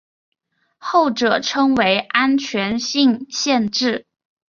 [0.79, 4.07] 后者称为安全性限制。